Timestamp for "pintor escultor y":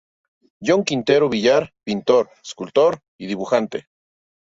1.85-3.27